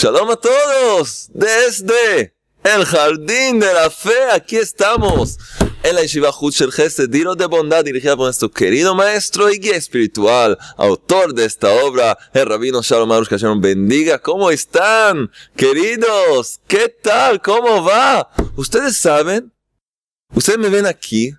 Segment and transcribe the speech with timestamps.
[0.00, 4.30] Shalom a todos desde el jardín de la fe.
[4.32, 5.38] Aquí estamos
[5.82, 9.74] en la Yeshiva Hutcher Gesed, Diro de Bondad, dirigida por nuestro querido maestro y guía
[9.74, 14.20] espiritual, autor de esta obra, el rabino Shalom Arush, que bendiga.
[14.20, 16.60] ¿Cómo están, queridos?
[16.68, 17.42] ¿Qué tal?
[17.42, 18.30] ¿Cómo va?
[18.54, 19.52] Ustedes saben,
[20.32, 21.32] ustedes me ven aquí,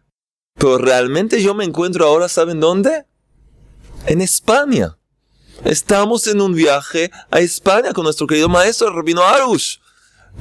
[0.56, 3.06] pero realmente yo me encuentro ahora, ¿saben dónde?
[4.06, 4.99] En España.
[5.66, 9.78] Estamos en un viaje a España con nuestro querido maestro, rabino Arush.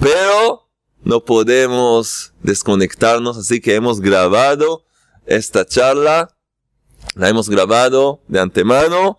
[0.00, 0.68] Pero
[1.02, 4.84] no podemos desconectarnos, así que hemos grabado
[5.27, 6.34] esta charla.
[7.14, 9.18] La hemos grabado de antemano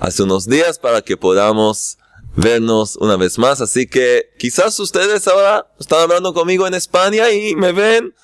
[0.00, 1.98] hace unos días para que podamos
[2.34, 3.60] vernos una vez más.
[3.60, 8.14] Así que quizás ustedes ahora están hablando conmigo en España y me ven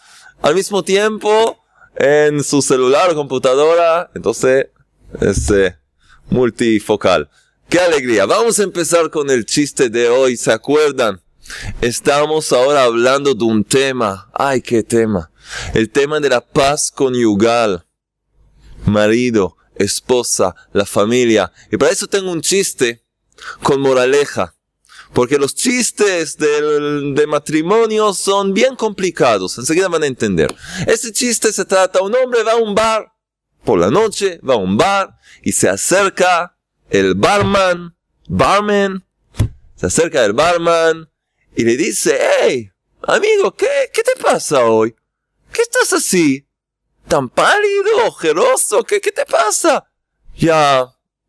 [0.43, 1.63] al mismo tiempo
[1.95, 4.11] en su celular o computadora.
[4.15, 4.69] Entonces,
[5.21, 5.79] este,
[6.31, 7.29] multifocal.
[7.69, 8.27] ¡Qué alegría!
[8.27, 11.21] Vamos a empezar con el chiste de hoy, ¿se acuerdan?
[11.81, 14.31] Estamos ahora hablando de un tema.
[14.33, 15.31] ¡Ay, qué tema!
[15.75, 17.87] El tema de la paz conyugal.
[18.85, 21.53] Marido, esposa, la familia.
[21.71, 23.05] Y para eso tengo un chiste
[23.63, 24.55] con moraleja.
[25.13, 29.57] Porque los chistes del, de matrimonio son bien complicados.
[29.59, 30.55] Enseguida van a entender.
[30.87, 33.16] Ese chiste se trata, un hombre va a un bar
[33.67, 36.57] por la noche, va a un bar y se acerca
[36.89, 37.95] el barman,
[38.29, 39.05] barman,
[39.75, 41.11] se acerca el barman
[41.55, 42.71] y le dice, hey,
[43.03, 44.95] amigo, ¿qué, qué te pasa hoy?
[45.53, 46.47] ¿Qué estás así?
[47.09, 48.83] ¿Tan pálido, ojeroso?
[48.85, 49.91] ¿Qué, qué te pasa?
[50.37, 50.87] Ya,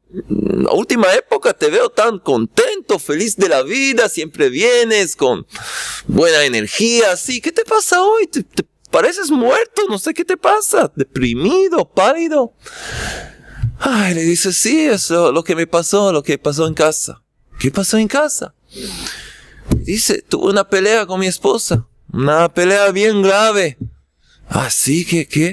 [0.10, 5.46] la última época te veo tan contento, feliz de la vida, siempre vienes con
[6.08, 7.42] buena energía, así.
[7.42, 8.28] ¿Qué te pasa hoy?
[8.28, 12.54] ¿Te, te pareces muerto, no sé qué te pasa, deprimido, pálido.
[13.80, 17.24] Ay, le dice, sí, eso, lo que me pasó, lo que pasó en casa.
[17.60, 18.54] ¿Qué pasó en casa?
[19.76, 23.78] Dice, tuve una pelea con mi esposa, una pelea bien grave.
[24.50, 25.48] Así que, ¿qué?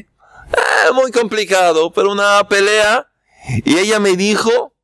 [0.52, 3.08] Eh, muy complicado, pero una pelea.
[3.64, 4.74] Y ella me dijo,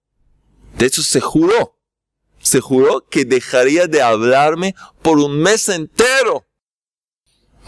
[0.77, 1.78] de hecho se juró,
[2.43, 6.47] se juró que dejaría de hablarme por un mes entero.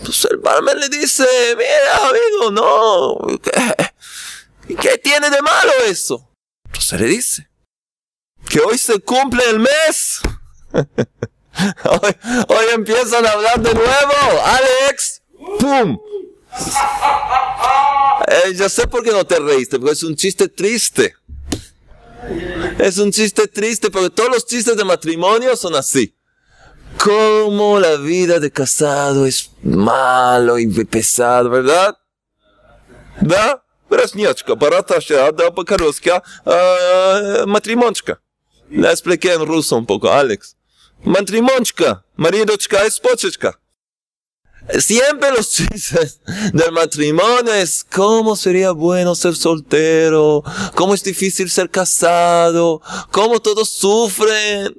[0.04, 1.24] Pues el barman le dice,
[1.56, 6.28] mira amigo, no, ¿qué, ¿qué tiene de malo eso?
[6.66, 7.50] Entonces le dice,
[8.48, 10.20] que hoy se cumple el mes.
[10.72, 12.16] hoy,
[12.48, 14.44] hoy empiezan a hablar de nuevo.
[14.44, 15.22] Alex,
[15.58, 15.98] ¡pum!
[18.28, 21.14] Eh, yo sé por qué no te reíste, porque es un chiste triste.
[22.78, 26.14] Es un chiste triste, porque todos los chistes de matrimonio son así
[26.97, 31.97] cómo la vida de casado es malo y pesado, ¿verdad?
[33.21, 33.63] Да?
[33.89, 36.21] Браснячка, бараташа, да, покоросkia,
[37.45, 38.19] matrimonchka.
[38.69, 40.57] La expliqué en ruso un poco, Alex.
[41.03, 43.57] Matrimonchka, maridochka, espochechka.
[44.79, 46.19] Siempre los chistes
[46.51, 50.43] del matrimonio es cómo sería bueno ser soltero,
[50.75, 52.81] cómo es difícil ser casado,
[53.11, 54.75] cómo todos sufren.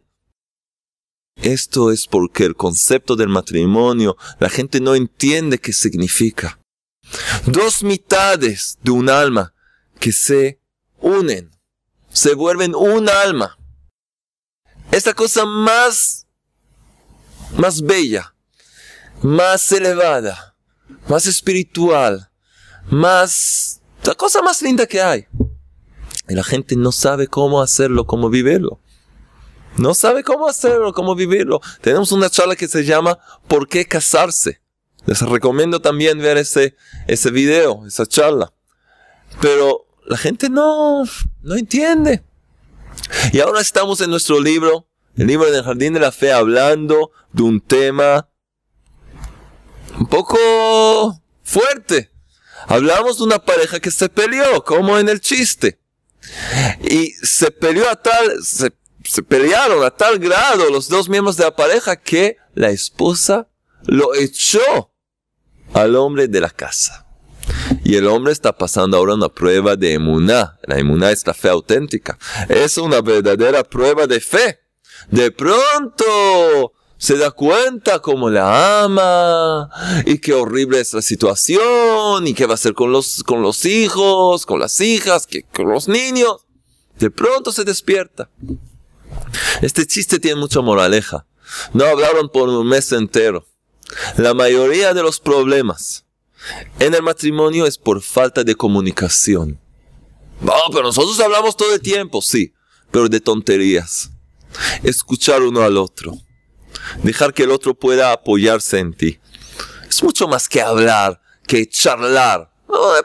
[1.36, 6.60] Esto es porque el concepto del matrimonio la gente no entiende qué significa.
[7.46, 9.54] Dos mitades de un alma
[10.00, 10.60] que se
[11.00, 11.52] unen,
[12.10, 13.58] se vuelven un alma.
[14.92, 16.28] Esta cosa más,
[17.58, 18.36] más bella,
[19.22, 20.56] más elevada,
[21.08, 22.30] más espiritual,
[22.90, 25.26] más, la cosa más linda que hay.
[26.30, 28.80] Y la gente no sabe cómo hacerlo, cómo vivirlo.
[29.78, 31.62] No sabe cómo hacerlo, cómo vivirlo.
[31.82, 33.18] Tenemos una charla que se llama
[33.48, 34.62] ¿Por qué casarse?
[35.06, 36.76] Les recomiendo también ver ese,
[37.08, 38.54] ese video, esa charla.
[39.42, 41.04] Pero la gente no,
[41.42, 42.24] no entiende.
[43.32, 47.44] Y ahora estamos en nuestro libro, el libro del Jardín de la Fe, hablando de
[47.44, 48.30] un tema
[50.00, 50.38] un poco
[51.44, 52.12] fuerte.
[52.68, 55.80] Hablamos de una pareja que se peleó, como en el chiste.
[56.82, 58.72] Y se peleó a tal, se
[59.28, 63.48] pelearon a tal grado los dos miembros de la pareja que la esposa
[63.86, 64.92] lo echó
[65.74, 67.06] al hombre de la casa.
[67.84, 70.58] Y el hombre está pasando ahora una prueba de emuná.
[70.64, 72.18] La emuná es la fe auténtica.
[72.48, 74.60] Es una verdadera prueba de fe.
[75.10, 79.70] De pronto se da cuenta cómo la ama
[80.06, 83.66] y qué horrible es la situación y qué va a hacer con los, con los
[83.66, 86.46] hijos, con las hijas, que, con los niños.
[86.98, 88.30] De pronto se despierta.
[89.62, 91.26] Este chiste tiene mucha moraleja.
[91.74, 93.46] No hablaron por un mes entero.
[94.18, 96.06] La mayoría de los problemas
[96.80, 99.60] en el matrimonio es por falta de comunicación.
[100.46, 102.54] Oh, pero nosotros hablamos todo el tiempo, sí,
[102.92, 104.10] pero de tonterías.
[104.84, 106.18] escuchar uno al otro,
[107.02, 109.20] dejar que el otro pueda apoyarse en ti.
[109.88, 112.52] Es mucho más que hablar, que charlar.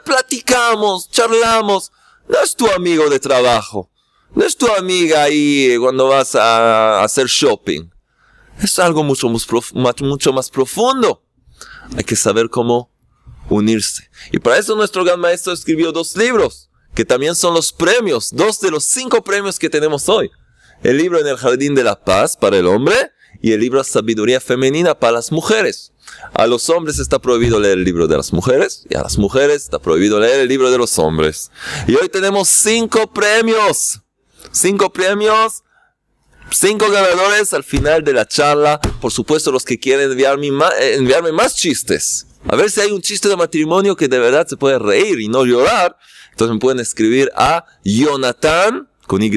[0.03, 1.91] platicamos, charlamos.
[2.27, 3.89] No es tu amigo de trabajo.
[4.35, 7.89] No es tu amiga ahí cuando vas a hacer shopping.
[8.61, 11.23] Es algo mucho mucho más profundo.
[11.97, 12.91] Hay que saber cómo
[13.49, 14.09] unirse.
[14.31, 18.59] Y para eso nuestro gran maestro escribió dos libros, que también son los premios, dos
[18.59, 20.29] de los cinco premios que tenemos hoy.
[20.83, 22.95] El libro En el Jardín de la Paz para el hombre
[23.41, 25.93] y el libro Sabiduría Femenina para las mujeres.
[26.33, 29.63] A los hombres está prohibido leer el libro de las mujeres y a las mujeres
[29.63, 31.51] está prohibido leer el libro de los hombres.
[31.87, 34.01] Y hoy tenemos cinco premios.
[34.51, 35.63] Cinco premios
[36.51, 38.79] cinco ganadores al final de la charla.
[39.01, 42.27] Por supuesto, los que quieren enviarme más, eh, enviarme más chistes.
[42.47, 45.27] A ver si hay un chiste de matrimonio que de verdad se puede reír y
[45.27, 45.97] no llorar.
[46.31, 49.29] Entonces me pueden escribir a Jonathan con Y,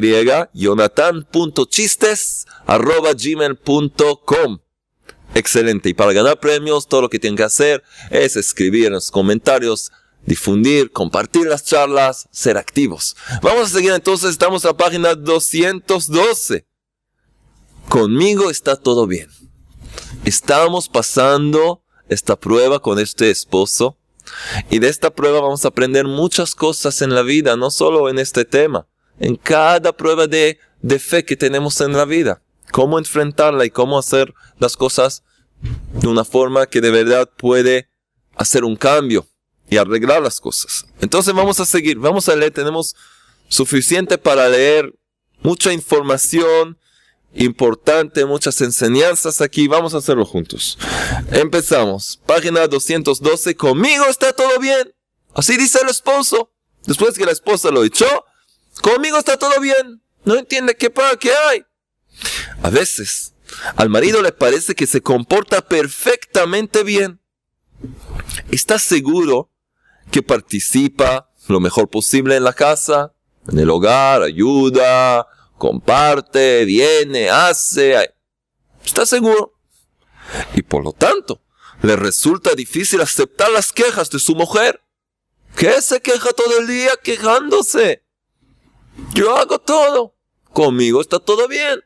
[0.53, 4.59] jonathan.chistes arroba gmail.com.
[5.35, 5.89] Excelente.
[5.89, 9.91] Y para ganar premios, todo lo que tienen que hacer es escribir en los comentarios,
[10.25, 13.15] difundir, compartir las charlas, ser activos.
[13.41, 16.65] Vamos a seguir entonces, estamos en la página 212.
[17.89, 19.29] Conmigo está todo bien.
[20.25, 23.97] Estamos pasando esta prueba con este esposo.
[24.69, 28.19] Y de esta prueba vamos a aprender muchas cosas en la vida, no solo en
[28.19, 28.87] este tema,
[29.19, 32.41] en cada prueba de, de fe que tenemos en la vida.
[32.71, 35.23] Cómo enfrentarla y cómo hacer las cosas
[35.99, 37.89] de una forma que de verdad puede
[38.35, 39.27] hacer un cambio
[39.73, 40.85] y arreglar las cosas.
[41.01, 42.95] Entonces vamos a seguir, vamos a leer, tenemos
[43.49, 44.93] suficiente para leer
[45.41, 46.77] mucha información
[47.33, 49.67] importante, muchas enseñanzas aquí.
[49.67, 50.77] Vamos a hacerlo juntos.
[51.31, 52.19] Empezamos.
[52.27, 53.55] Página 212.
[53.55, 54.93] Conmigo está todo bien.
[55.33, 56.51] Así dice el esposo.
[56.85, 58.25] Después que la esposa lo echó,
[58.81, 60.01] conmigo está todo bien.
[60.25, 61.65] No entiende qué para qué hay.
[62.61, 63.33] A veces,
[63.75, 67.19] al marido le parece que se comporta perfectamente bien.
[68.51, 69.49] Está seguro
[70.13, 73.15] que participa lo mejor posible en la casa,
[73.51, 75.27] en el hogar, ayuda,
[75.57, 78.13] comparte, viene, hace,
[78.85, 79.57] está seguro.
[80.53, 81.41] Y por lo tanto,
[81.81, 84.81] le resulta difícil aceptar las quejas de su mujer.
[85.55, 88.03] que se queja todo el día quejándose?
[89.15, 90.15] Yo hago todo.
[90.51, 91.83] Conmigo está todo bien.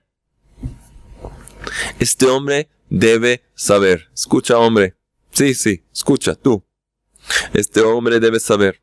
[1.97, 4.09] Este hombre debe saber.
[4.13, 4.97] Escucha, hombre.
[5.31, 6.66] Sí, sí, escucha, tú.
[7.53, 8.81] Este hombre debe saber.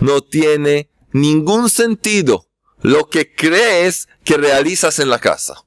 [0.00, 2.48] No tiene ningún sentido
[2.80, 5.64] lo que crees que realizas en la casa.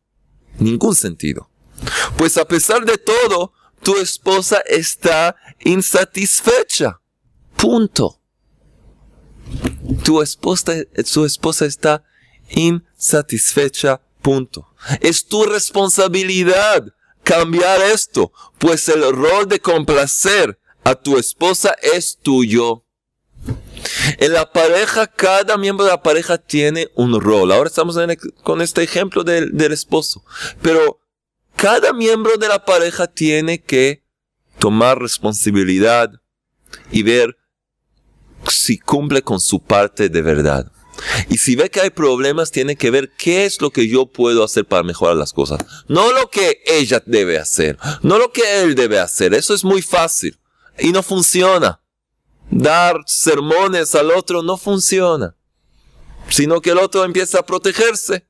[0.60, 1.50] Ningún sentido.
[2.18, 7.00] Pues a pesar de todo, tu esposa está insatisfecha.
[7.56, 8.22] Punto.
[10.04, 10.74] Tu esposa,
[11.06, 12.04] su esposa está
[12.50, 14.02] insatisfecha.
[14.22, 14.68] Punto.
[15.02, 16.86] Es tu responsabilidad
[17.24, 22.86] cambiar esto, pues el rol de complacer a tu esposa es tuyo.
[24.20, 27.52] En la pareja, cada miembro de la pareja tiene un rol.
[27.52, 27.98] Ahora estamos
[28.44, 30.24] con este ejemplo del, del esposo.
[30.62, 31.02] Pero
[31.56, 34.04] cada miembro de la pareja tiene que
[34.60, 36.12] tomar responsabilidad
[36.92, 37.36] y ver
[38.48, 40.72] si cumple con su parte de verdad.
[41.30, 44.44] Y si ve que hay problemas, tiene que ver qué es lo que yo puedo
[44.44, 45.66] hacer para mejorar las cosas.
[45.88, 49.34] No lo que ella debe hacer, no lo que él debe hacer.
[49.34, 50.38] Eso es muy fácil
[50.80, 51.82] y no funciona
[52.50, 55.36] dar sermones al otro no funciona,
[56.30, 58.28] sino que el otro empieza a protegerse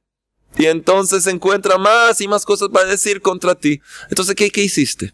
[0.58, 3.82] y entonces encuentra más y más cosas para decir contra ti.
[4.10, 5.14] Entonces, ¿qué, hiciste?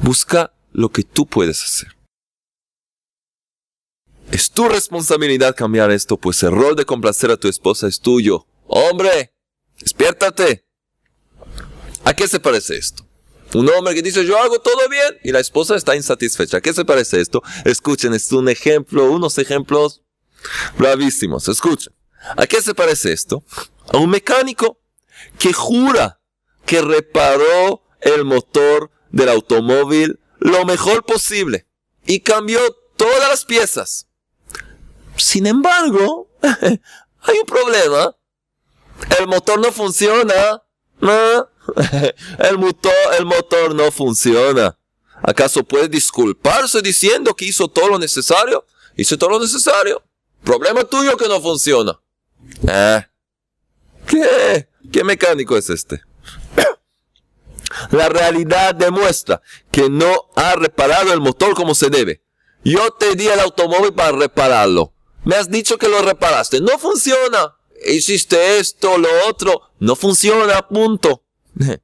[0.00, 1.96] Busca lo que tú puedes hacer.
[4.30, 8.46] Es tu responsabilidad cambiar esto, pues el rol de complacer a tu esposa es tuyo.
[8.66, 9.34] Hombre,
[9.78, 10.64] despiértate.
[12.04, 13.06] ¿A qué se parece esto?
[13.54, 16.58] Un hombre que dice, yo hago todo bien, y la esposa está insatisfecha.
[16.58, 17.42] ¿A qué se parece esto?
[17.64, 20.02] Escuchen, es un ejemplo, unos ejemplos
[20.78, 21.48] bravísimos.
[21.48, 21.92] Escuchen.
[22.36, 23.44] ¿A qué se parece esto?
[23.92, 24.78] A un mecánico
[25.38, 26.20] que jura
[26.64, 31.66] que reparó el motor del automóvil lo mejor posible
[32.06, 32.60] y cambió
[32.96, 34.08] todas las piezas.
[35.16, 38.16] Sin embargo, hay un problema.
[39.18, 40.62] El motor no funciona.
[41.00, 41.48] ¿no?
[42.38, 44.76] el, motor, el motor no funciona.
[45.22, 48.66] ¿Acaso puede disculparse diciendo que hizo todo lo necesario?
[48.96, 50.02] Hizo todo lo necesario.
[50.42, 51.98] Problema tuyo que no funciona.
[52.68, 53.06] ¿Eh?
[54.06, 54.68] ¿Qué?
[54.90, 56.02] ¿Qué mecánico es este?
[57.90, 59.40] La realidad demuestra
[59.70, 62.22] que no ha reparado el motor como se debe.
[62.64, 64.92] Yo te di el automóvil para repararlo.
[65.24, 66.60] Me has dicho que lo reparaste.
[66.60, 67.56] No funciona.
[67.86, 69.62] hiciste esto, lo otro.
[69.78, 71.22] No funciona, punto.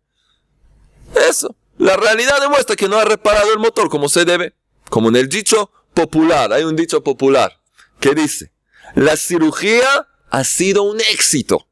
[1.29, 1.55] Eso.
[1.79, 4.55] La realidad demuestra que no ha reparado el motor como se debe.
[4.91, 7.61] Como en el dicho popular, hay un dicho popular
[8.01, 8.53] que dice,
[8.95, 11.67] la cirugía ha sido un éxito.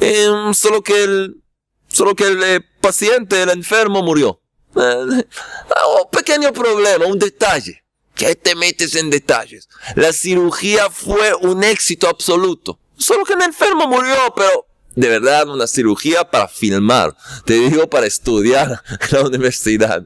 [0.00, 1.42] Em, solo que el,
[1.88, 4.40] solo que el eh, paciente, el enfermo murió.
[4.76, 7.84] Eh, un pequeño problema, un detalle.
[8.14, 9.68] ¿Qué te metes en detalles?
[9.94, 12.78] La cirugía fue un éxito absoluto.
[12.96, 14.66] Solo que el enfermo murió, pero
[14.98, 17.16] de verdad una cirugía para filmar.
[17.44, 20.04] Te digo para estudiar en la universidad.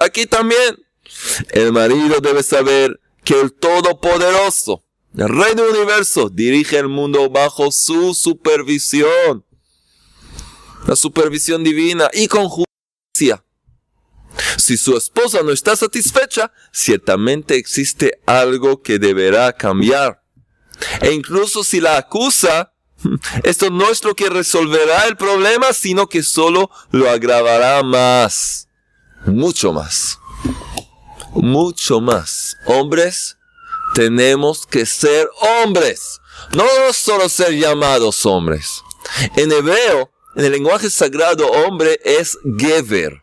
[0.00, 0.78] Aquí también.
[1.50, 4.82] El marido debe saber que el Todopoderoso,
[5.16, 9.44] el Rey del Universo, dirige el mundo bajo su supervisión.
[10.86, 13.44] La supervisión divina y con justicia.
[14.56, 20.25] Si su esposa no está satisfecha, ciertamente existe algo que deberá cambiar.
[21.00, 22.72] E incluso si la acusa,
[23.44, 28.68] esto no es lo que resolverá el problema, sino que solo lo agravará más.
[29.26, 30.18] Mucho más.
[31.32, 32.56] Mucho más.
[32.66, 33.36] Hombres,
[33.94, 35.28] tenemos que ser
[35.62, 36.20] hombres.
[36.52, 38.82] No solo ser llamados hombres.
[39.36, 43.22] En hebreo, en el lenguaje sagrado, hombre es gever.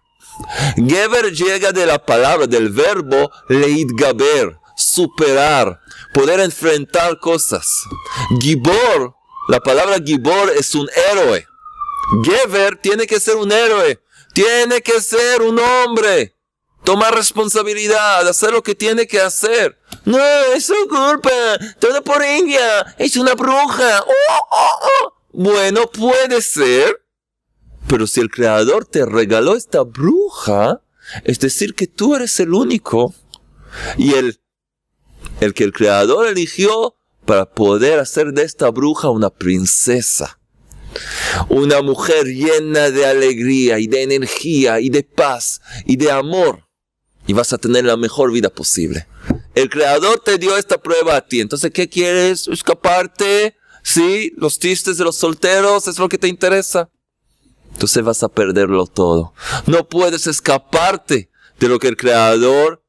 [0.76, 5.82] Gever llega de la palabra, del verbo leitgaber, superar,
[6.13, 7.68] poder enfrentar cosas.
[8.40, 9.16] Gibor,
[9.48, 11.48] la palabra Gibor es un héroe.
[12.24, 14.02] Gever tiene que ser un héroe,
[14.34, 16.36] tiene que ser un hombre.
[16.84, 19.80] Tomar responsabilidad, hacer lo que tiene que hacer.
[20.04, 20.20] No,
[20.54, 21.32] es su culpa,
[21.80, 24.02] todo por ella, es una bruja.
[24.02, 25.13] Oh, oh, oh.
[25.32, 27.02] Bueno, puede ser,
[27.88, 30.82] pero si el creador te regaló esta bruja,
[31.24, 33.13] es decir, que tú eres el único
[33.98, 34.40] y el
[35.40, 40.40] el que el creador eligió para poder hacer de esta bruja una princesa.
[41.50, 46.68] Una mujer llena de alegría y de energía y de paz y de amor.
[47.25, 49.08] Y vas a tener la mejor vida posible.
[49.56, 51.40] El creador te dio esta prueba a ti.
[51.40, 52.48] Entonces, ¿qué quieres?
[52.48, 53.56] ¿Escaparte?
[53.82, 54.34] ¿Sí?
[54.38, 55.88] ¿Los chistes de los solteros?
[55.88, 56.90] ¿Es lo que te interesa?
[57.72, 59.34] Entonces vas a perderlo todo.
[59.66, 62.84] No puedes escaparte de lo que el creador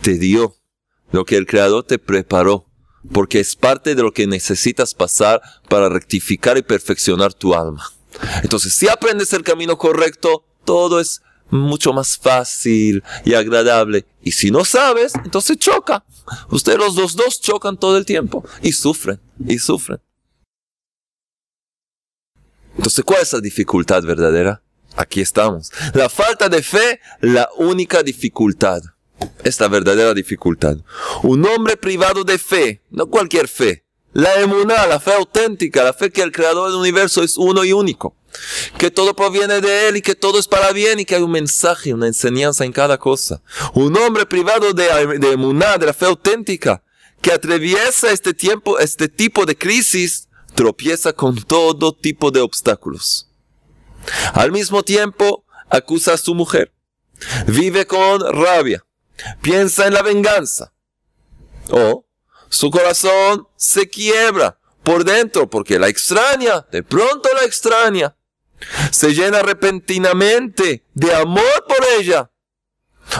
[0.00, 0.56] te dio
[1.12, 2.66] lo que el Creador te preparó,
[3.12, 7.90] porque es parte de lo que necesitas pasar para rectificar y perfeccionar tu alma.
[8.42, 14.06] Entonces, si aprendes el camino correcto, todo es mucho más fácil y agradable.
[14.22, 16.04] Y si no sabes, entonces choca.
[16.50, 20.00] Ustedes los dos, dos chocan todo el tiempo y sufren, y sufren.
[22.76, 24.62] Entonces, ¿cuál es la dificultad verdadera?
[24.96, 25.72] Aquí estamos.
[25.94, 28.82] La falta de fe, la única dificultad
[29.44, 30.76] es la verdadera dificultad.
[31.22, 36.10] Un hombre privado de fe, no cualquier fe, la emuná, la fe auténtica, la fe
[36.10, 38.16] que el creador del universo es uno y único,
[38.78, 41.30] que todo proviene de él y que todo es para bien y que hay un
[41.30, 43.42] mensaje, una enseñanza en cada cosa.
[43.74, 46.82] Un hombre privado de, de emuná, de la fe auténtica,
[47.20, 53.28] que atraviesa este tiempo, este tipo de crisis, tropieza con todo tipo de obstáculos.
[54.32, 56.72] Al mismo tiempo, acusa a su mujer.
[57.46, 58.84] Vive con rabia
[59.42, 60.72] piensa en la venganza.
[61.70, 62.06] O
[62.48, 68.16] su corazón se quiebra por dentro porque la extraña, de pronto la extraña.
[68.90, 72.30] Se llena repentinamente de amor por ella.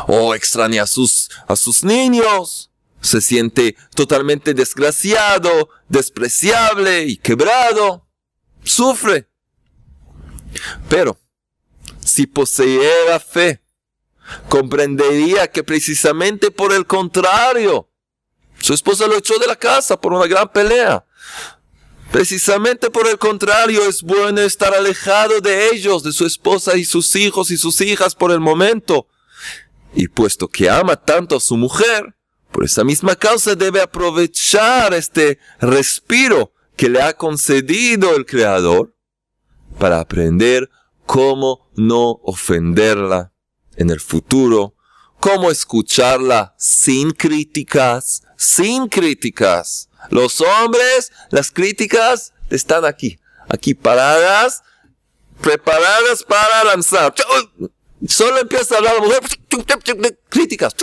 [0.07, 2.71] O extraña a sus, a sus niños.
[3.01, 8.07] Se siente totalmente desgraciado, despreciable y quebrado.
[8.63, 9.31] Sufre.
[10.89, 11.19] Pero,
[12.05, 13.63] si poseyera fe,
[14.49, 17.89] comprendería que precisamente por el contrario,
[18.61, 21.05] su esposa lo echó de la casa por una gran pelea.
[22.13, 27.15] Precisamente por el contrario, es bueno estar alejado de ellos, de su esposa y sus
[27.15, 29.07] hijos y sus hijas por el momento.
[29.95, 32.17] Y puesto que ama tanto a su mujer,
[32.51, 38.95] por esa misma causa debe aprovechar este respiro que le ha concedido el Creador
[39.79, 40.69] para aprender
[41.07, 43.30] cómo no ofenderla
[43.81, 44.75] en el futuro,
[45.21, 49.89] cómo escucharla sin críticas, sin críticas.
[50.11, 53.19] Los hombres, las críticas están aquí,
[53.49, 54.63] aquí paradas,
[55.41, 57.15] preparadas para lanzar.
[58.07, 59.21] Solo empieza a hablar la mujer,
[60.29, 60.75] críticas.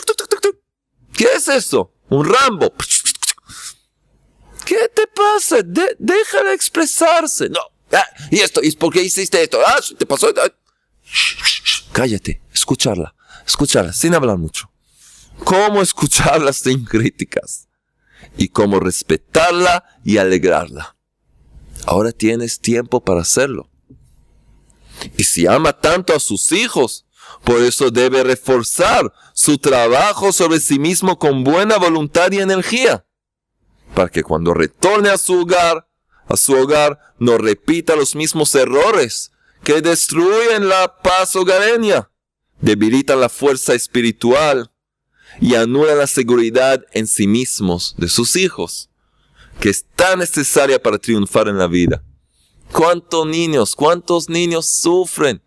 [1.14, 1.94] ¿Qué es eso?
[2.10, 2.74] Un Rambo.
[4.66, 5.58] ¿Qué te pasa?
[6.00, 7.48] déjala expresarse.
[7.50, 7.62] No.
[7.92, 9.60] Ah, y esto, ¿y por qué hiciste esto?
[9.66, 10.34] Ah, te pasó.
[11.98, 14.70] Cállate escucharla, escucharla sin hablar mucho.
[15.44, 17.68] ¿Cómo escucharla sin críticas?
[18.38, 20.96] y cómo respetarla y alegrarla.
[21.88, 23.68] Ahora tienes tiempo para hacerlo.
[25.18, 27.08] Y si ama tanto a sus hijos,
[27.44, 33.08] por eso debe reforzar su trabajo sobre sí mismo con buena voluntad y energía,
[33.96, 35.88] para que cuando retorne a su hogar,
[36.28, 39.32] a su hogar, no repita los mismos errores
[39.68, 42.10] que destruyen la paz hogareña,
[42.62, 44.72] debilitan la fuerza espiritual
[45.42, 48.90] y anulan la seguridad en sí mismos de sus hijos,
[49.60, 52.02] que es tan necesaria para triunfar en la vida.
[52.72, 55.42] ¿Cuántos niños, cuántos niños sufren?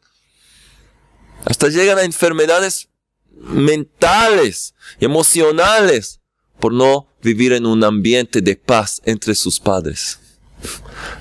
[1.46, 2.90] Hasta llegan a enfermedades
[3.30, 6.20] mentales, emocionales,
[6.58, 10.20] por no vivir en un ambiente de paz entre sus padres.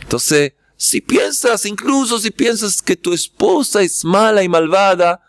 [0.01, 5.21] Entonces, si piensas, incluso si piensas que tu esposa es mala y malvada,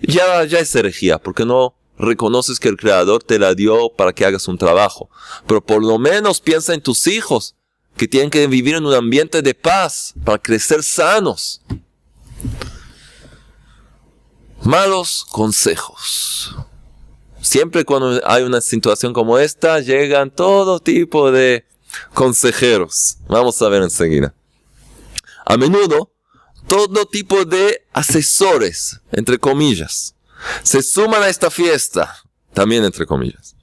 [0.00, 4.24] ya, ya es herejía, porque no reconoces que el Creador te la dio para que
[4.24, 5.10] hagas un trabajo.
[5.46, 7.54] Pero por lo menos piensa en tus hijos,
[7.98, 11.60] que tienen que vivir en un ambiente de paz, para crecer sanos.
[14.62, 16.56] Malos consejos.
[17.42, 21.66] Siempre cuando hay una situación como esta, llegan todo tipo de
[22.14, 23.18] consejeros.
[23.28, 24.34] Vamos a ver enseguida.
[25.44, 26.12] A menudo,
[26.66, 30.14] todo tipo de asesores, entre comillas,
[30.62, 32.22] se suman a esta fiesta,
[32.52, 33.54] también entre comillas.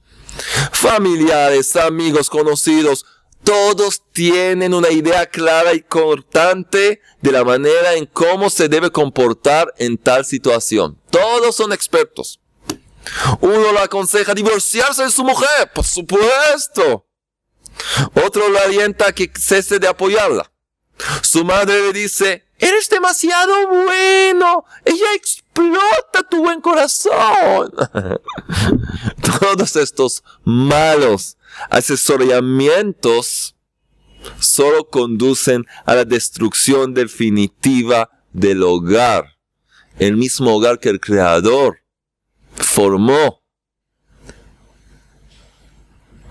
[0.72, 3.04] Familiares, amigos, conocidos,
[3.44, 9.74] todos tienen una idea clara y cortante de la manera en cómo se debe comportar
[9.78, 10.98] en tal situación.
[11.10, 12.40] Todos son expertos.
[13.40, 17.06] Uno le aconseja divorciarse de su mujer, por supuesto.
[18.24, 20.51] Otro le alienta a que cese de apoyarla.
[21.22, 27.72] Su madre le dice, eres demasiado bueno, ella explota tu buen corazón.
[29.40, 31.36] Todos estos malos
[31.70, 33.56] asesoramientos
[34.38, 39.38] solo conducen a la destrucción definitiva del hogar,
[39.98, 41.82] el mismo hogar que el Creador
[42.54, 43.41] formó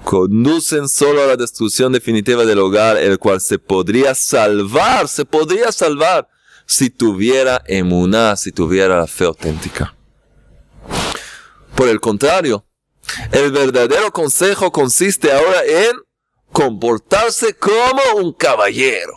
[0.04, 5.72] conducen solo a la destrucción definitiva del hogar, el cual se podría salvar, se podría
[5.72, 6.28] salvar
[6.66, 9.96] si tuviera emuná, si tuviera la fe auténtica.
[11.76, 12.66] Por el contrario,
[13.32, 15.92] el verdadero consejo consiste ahora en
[16.52, 19.14] comportarse como un caballero.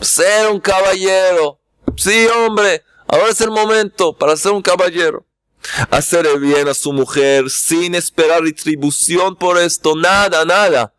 [0.00, 1.60] Ser un caballero.
[1.96, 5.26] Sí, hombre, ahora es el momento para ser un caballero
[5.90, 10.94] hacer el bien a su mujer sin esperar retribución por esto, nada, nada.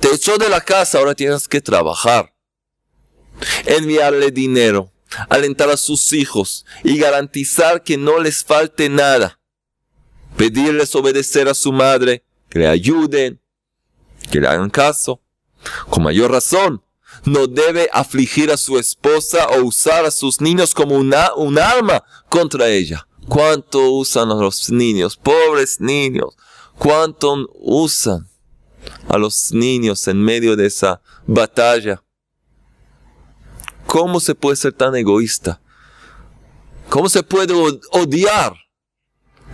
[0.00, 2.34] Te echó de la casa, ahora tienes que trabajar.
[3.64, 4.92] Enviarle dinero,
[5.28, 9.40] alentar a sus hijos y garantizar que no les falte nada.
[10.36, 13.40] Pedirles obedecer a su madre, que le ayuden,
[14.30, 15.22] que le hagan caso.
[15.88, 16.82] Con mayor razón,
[17.24, 22.04] no debe afligir a su esposa o usar a sus niños como una, un arma
[22.28, 26.36] contra ella cuánto usan a los niños, pobres niños,
[26.78, 28.28] cuánto usan
[29.08, 32.02] a los niños en medio de esa batalla.
[33.86, 35.60] ¿Cómo se puede ser tan egoísta?
[36.88, 37.54] ¿Cómo se puede
[37.92, 38.54] odiar?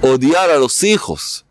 [0.01, 1.45] Odiar a los hijos,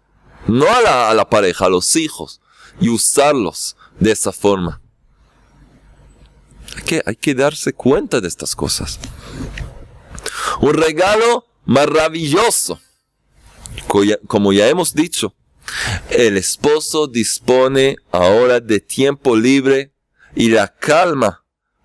[0.48, 2.42] no a la, a la pareja, a los hijos,
[2.80, 4.82] y usarlos de esa forma.
[6.76, 9.00] Hay que, hay que darse cuenta de estas cosas.
[10.60, 12.80] Un regalo maravilloso.
[14.28, 15.34] Como ya hemos dicho,
[16.10, 19.94] el esposo dispone ahora de tiempo libre
[20.36, 21.44] y la calma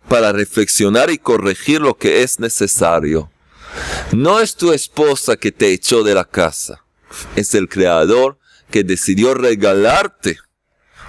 [0.09, 3.31] para reflexionar y corregir lo que es necesario.
[4.13, 6.85] No es tu esposa que te echó de la casa,
[7.35, 8.39] es el creador
[8.71, 10.39] que decidió regalarte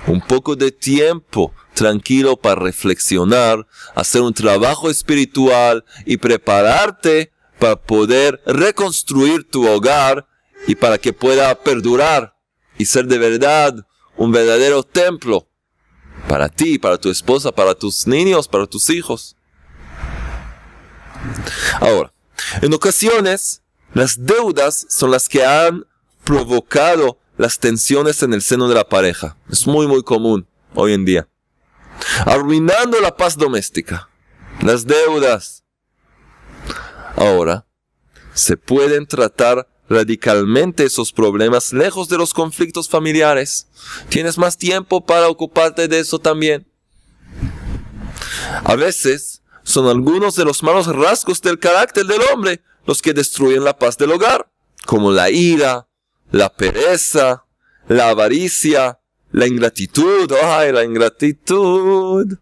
[0.07, 8.41] un poco de tiempo tranquilo para reflexionar, hacer un trabajo espiritual y prepararte para poder
[8.45, 10.27] reconstruir tu hogar
[10.67, 12.35] y para que pueda perdurar
[12.77, 15.47] y ser de verdad un verdadero templo
[16.27, 19.35] para ti, para tu esposa, para tus niños, para tus hijos.
[21.79, 22.13] Ahora,
[22.61, 23.61] en ocasiones,
[23.93, 25.85] las deudas son las que han
[26.23, 29.37] provocado las tensiones en el seno de la pareja.
[29.49, 31.27] Es muy, muy común hoy en día.
[32.25, 34.09] Arruinando la paz doméstica.
[34.61, 35.63] Las deudas,
[37.17, 37.65] Ahora,
[38.33, 43.67] se pueden tratar radicalmente esos problemas lejos de los conflictos familiares.
[44.09, 46.67] Tienes más tiempo para ocuparte de eso también.
[48.63, 53.63] A veces son algunos de los malos rasgos del carácter del hombre los que destruyen
[53.63, 54.49] la paz del hogar,
[54.85, 55.87] como la ira,
[56.31, 57.45] la pereza,
[57.87, 58.99] la avaricia,
[59.31, 62.37] la ingratitud, ay, la ingratitud.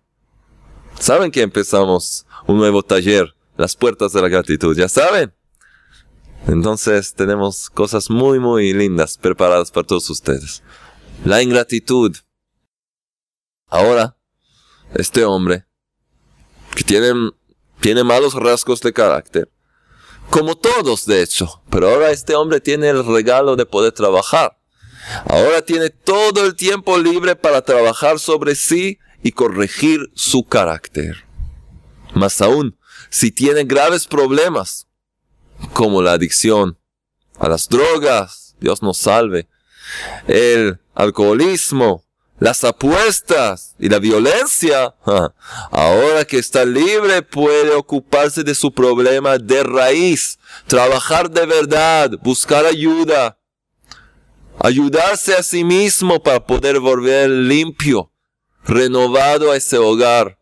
[0.99, 3.34] ¿Saben que empezamos un nuevo taller?
[3.57, 5.33] Las puertas de la gratitud, ¿ya saben?
[6.47, 10.61] Entonces tenemos cosas muy, muy lindas preparadas para todos ustedes.
[11.23, 12.15] La ingratitud.
[13.67, 14.17] Ahora,
[14.93, 15.65] este hombre,
[16.75, 17.31] que tiene,
[17.79, 19.49] tiene malos rasgos de carácter,
[20.29, 24.59] como todos de hecho, pero ahora este hombre tiene el regalo de poder trabajar.
[25.27, 31.25] Ahora tiene todo el tiempo libre para trabajar sobre sí y corregir su carácter.
[32.13, 32.77] Más aún,
[33.15, 34.87] si tiene graves problemas,
[35.71, 36.77] como la adicción
[37.39, 39.47] a las drogas, Dios nos salve,
[40.27, 42.03] el alcoholismo,
[42.39, 44.95] las apuestas y la violencia,
[45.71, 52.65] ahora que está libre puede ocuparse de su problema de raíz, trabajar de verdad, buscar
[52.65, 53.39] ayuda,
[54.59, 58.11] ayudarse a sí mismo para poder volver limpio,
[58.65, 60.37] renovado a ese hogar,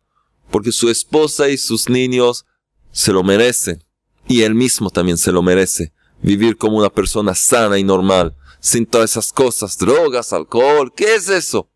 [0.49, 2.47] porque su esposa y sus niños
[2.93, 3.83] se lo merecen
[4.27, 8.85] y él mismo también se lo merece, vivir como una persona sana y normal, sin
[8.85, 11.69] todas esas cosas, drogas, alcohol, ¿qué es eso?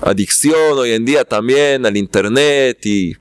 [0.00, 3.14] Adicción hoy en día también al internet y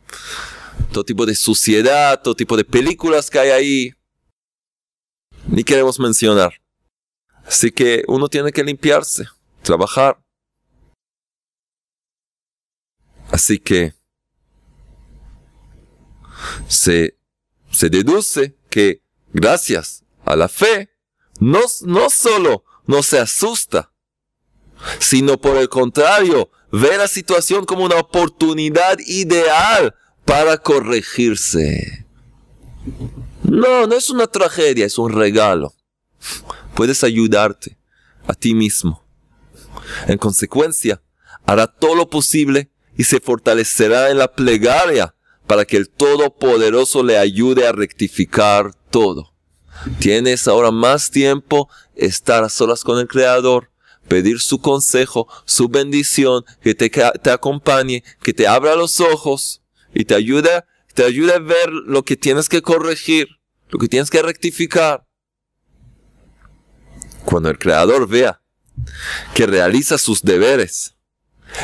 [0.93, 3.93] todo tipo de suciedad, todo tipo de películas que hay ahí.
[5.47, 6.53] Ni queremos mencionar.
[7.45, 9.25] Así que uno tiene que limpiarse,
[9.61, 10.17] trabajar.
[13.31, 13.93] Así que
[16.67, 17.17] se,
[17.71, 19.01] se deduce que
[19.33, 20.89] gracias a la fe,
[21.39, 23.91] no, no solo no se asusta,
[24.99, 32.05] sino por el contrario, ve la situación como una oportunidad ideal para corregirse.
[33.43, 35.75] No, no es una tragedia, es un regalo
[36.75, 37.77] puedes ayudarte
[38.27, 39.03] a ti mismo.
[40.07, 41.01] En consecuencia,
[41.45, 45.14] hará todo lo posible y se fortalecerá en la plegaria
[45.47, 49.33] para que el Todopoderoso le ayude a rectificar todo.
[49.99, 53.71] Tienes ahora más tiempo estar a solas con el Creador,
[54.07, 59.61] pedir su consejo, su bendición, que te, te acompañe, que te abra los ojos
[59.93, 63.27] y te ayude, te ayude a ver lo que tienes que corregir,
[63.69, 65.05] lo que tienes que rectificar.
[67.25, 68.41] Cuando el creador vea
[69.33, 70.94] que realiza sus deberes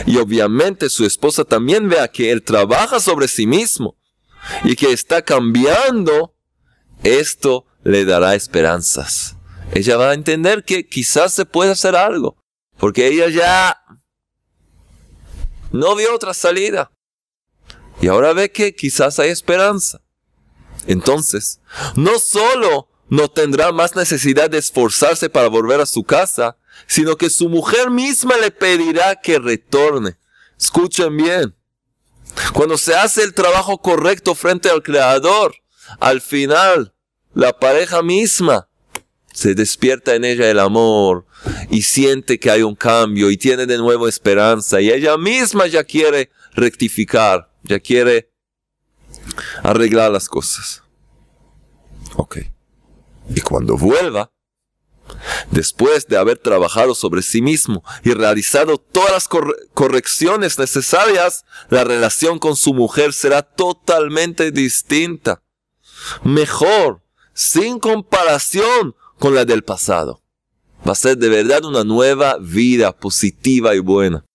[0.06, 3.98] y obviamente su esposa también vea que él trabaja sobre sí mismo
[4.64, 6.36] y que está cambiando,
[7.04, 9.36] esto le dará esperanzas.
[9.74, 12.38] Ella va a entender que quizás se puede hacer algo,
[12.78, 13.78] porque ella ya
[15.72, 16.92] no vio otra salida.
[18.02, 20.02] Y ahora ve que quizás hay esperanza.
[20.88, 21.62] Entonces,
[21.96, 27.30] no solo no tendrá más necesidad de esforzarse para volver a su casa, sino que
[27.30, 30.18] su mujer misma le pedirá que retorne.
[30.60, 31.56] Escuchen bien.
[32.54, 35.56] Cuando se hace el trabajo correcto frente al Creador,
[36.00, 36.94] al final,
[37.34, 38.70] la pareja misma
[39.34, 41.26] se despierta en ella el amor
[41.70, 45.84] y siente que hay un cambio y tiene de nuevo esperanza y ella misma ya
[45.84, 48.32] quiere rectificar, ya quiere
[49.64, 50.84] arreglar las cosas.
[52.16, 52.40] Ok.
[53.34, 54.32] Y cuando vuelva,
[55.52, 59.28] después de haber trabajado sobre sí mismo y realizado todas las
[59.74, 65.42] correcciones necesarias, la relación con su mujer será totalmente distinta.
[66.24, 67.02] Mejor,
[67.34, 70.22] sin comparación con la del pasado.
[70.88, 74.26] Va a ser de verdad una nueva vida positiva y buena.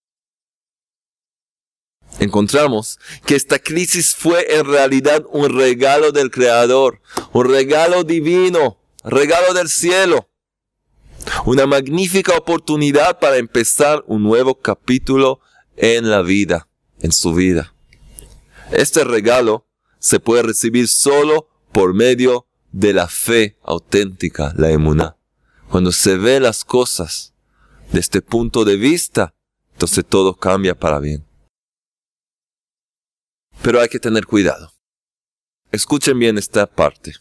[2.18, 9.54] Encontramos que esta crisis fue en realidad un regalo del Creador, un regalo divino regalo
[9.54, 10.28] del cielo.
[11.44, 15.40] Una magnífica oportunidad para empezar un nuevo capítulo
[15.76, 16.68] en la vida,
[17.00, 17.74] en su vida.
[18.72, 19.66] Este regalo
[19.98, 25.16] se puede recibir solo por medio de la fe auténtica, la emuná.
[25.70, 27.34] Cuando se ve las cosas
[27.92, 29.34] de este punto de vista,
[29.72, 31.24] entonces todo cambia para bien.
[33.62, 34.72] Pero hay que tener cuidado.
[35.72, 37.14] Escuchen bien esta parte.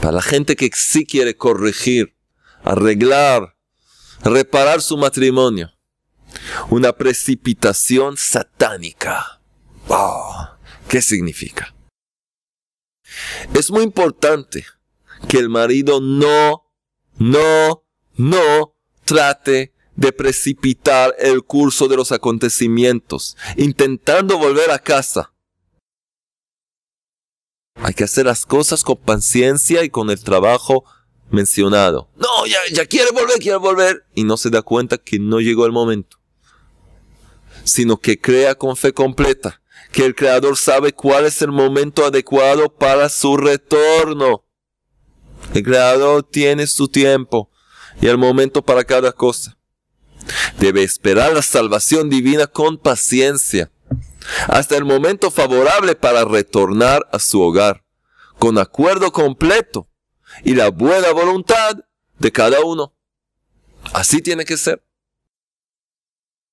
[0.00, 2.17] Para la gente que sí quiere corregir,
[2.68, 3.56] arreglar,
[4.22, 5.72] reparar su matrimonio.
[6.68, 9.40] Una precipitación satánica.
[10.88, 11.74] ¿Qué significa?
[13.54, 14.66] Es muy importante
[15.28, 16.64] que el marido no,
[17.16, 17.84] no,
[18.16, 25.32] no trate de precipitar el curso de los acontecimientos, intentando volver a casa
[27.82, 30.84] hay que hacer las cosas con paciencia y con el trabajo
[31.30, 32.08] mencionado.
[32.16, 34.04] No, ya, quiere volver, quiere volver.
[34.14, 36.18] Y no se da cuenta que no llegó el momento.
[37.64, 39.60] Sino que crea con fe completa
[39.92, 44.44] que el Creador sabe cuál es el momento adecuado para su retorno.
[45.54, 47.50] El Creador tiene su tiempo
[48.00, 49.56] y el momento para cada cosa.
[50.58, 53.70] Debe esperar la salvación divina con paciencia
[54.46, 57.84] hasta el momento favorable para retornar a su hogar,
[58.38, 59.88] con acuerdo completo
[60.44, 61.76] y la buena voluntad
[62.18, 62.94] de cada uno.
[63.92, 64.82] Así tiene que ser.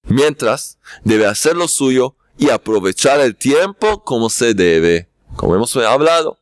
[0.04, 6.40] Mientras, debe hacer lo suyo y aprovechar el tiempo como se debe, como hemos hablado.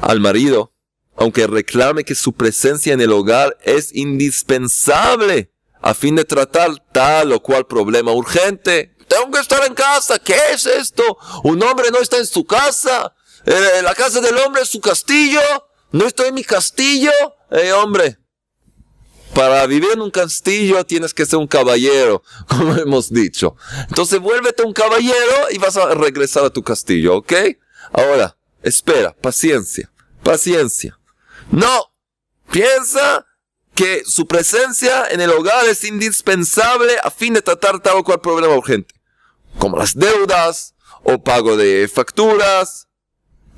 [0.00, 0.72] Al marido,
[1.16, 7.32] aunque reclame que su presencia en el hogar es indispensable a fin de tratar tal
[7.32, 10.18] o cual problema urgente, tengo que estar en casa.
[10.18, 11.18] ¿Qué es esto?
[11.44, 13.14] Un hombre no está en su casa.
[13.46, 15.40] Eh, la casa del hombre es su castillo.
[15.92, 17.12] No estoy en mi castillo.
[17.50, 18.18] Eh, hombre.
[19.34, 23.56] Para vivir en un castillo tienes que ser un caballero, como hemos dicho.
[23.88, 27.32] Entonces vuélvete un caballero y vas a regresar a tu castillo, ¿ok?
[27.92, 30.98] Ahora, espera, paciencia, paciencia.
[31.50, 31.92] No,
[32.50, 33.26] piensa
[33.74, 38.20] que su presencia en el hogar es indispensable a fin de tratar tal o cual
[38.20, 38.98] problema urgente
[39.58, 42.87] como las deudas o pago de facturas.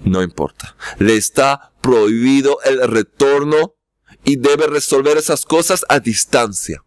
[0.04, 0.76] No importa.
[0.98, 3.74] Le está prohibido el retorno
[4.24, 6.82] y debe resolver esas cosas a distancia.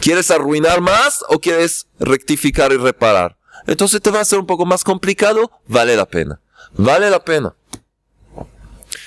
[0.00, 3.36] ¿Quieres arruinar más o quieres rectificar y reparar?
[3.66, 5.50] Entonces te va a ser un poco más complicado.
[5.66, 6.40] Vale la pena.
[6.74, 7.54] Vale la pena.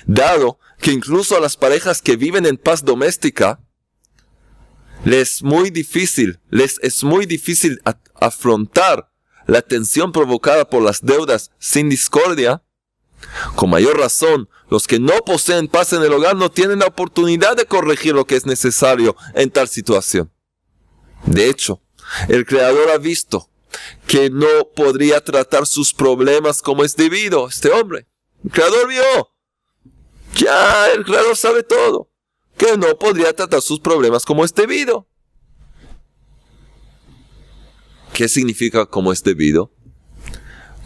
[0.06, 3.60] Dado que incluso a las parejas que viven en paz doméstica,
[5.06, 7.82] les es muy difícil, les es muy difícil
[8.16, 9.12] afrontar
[9.48, 12.64] la tensión provocada por las deudas sin discordia,
[13.56, 17.56] con mayor razón, los que no poseen paz en el hogar no tienen la oportunidad
[17.56, 20.32] de corregir lo que es necesario en tal situación.
[21.26, 21.82] De hecho,
[22.28, 23.50] el Creador ha visto
[24.08, 28.08] que no podría tratar sus problemas como es debido este hombre.
[28.44, 29.32] El Creador vio.
[30.36, 32.12] Ya, el Creador sabe todo
[32.62, 35.08] que no podría tratar sus problemas como es debido.
[38.14, 39.72] ¿Qué significa como es debido?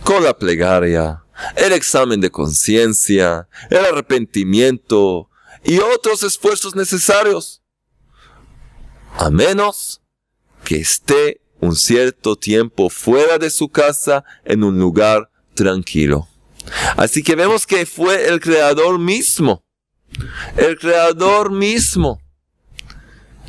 [0.06, 1.25] Con la plegaria,
[1.56, 5.30] el examen de conciencia, el arrepentimiento
[5.63, 7.62] y otros esfuerzos necesarios.
[9.17, 10.02] A menos
[10.63, 16.28] que esté un cierto tiempo fuera de su casa en un lugar tranquilo.
[16.98, 19.65] Así que vemos que fue el Creador mismo
[20.58, 22.21] el creador mismo,